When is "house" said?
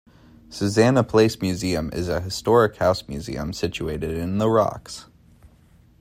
2.77-3.07